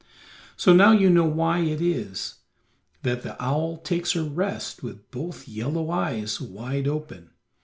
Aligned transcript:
So 0.57 0.73
now 0.73 0.93
you 0.93 1.11
know 1.11 1.27
why 1.27 1.59
it 1.59 1.79
is 1.79 2.37
that 3.03 3.21
the 3.21 3.39
owl 3.39 3.77
takes 3.77 4.13
her 4.13 4.23
rest 4.23 4.81
with 4.81 5.11
both 5.11 5.47
yellow 5.47 5.91
eyes 5.91 6.41
wide 6.41 6.87
open. 6.87 7.29